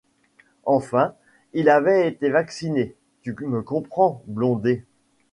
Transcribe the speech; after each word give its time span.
Enfin 0.65 1.13
il 1.53 1.69
avait 1.69 2.07
été 2.07 2.31
vacciné, 2.31 2.95
tu 3.21 3.35
me 3.41 3.61
comprends, 3.61 4.23
Blondet. 4.25 4.83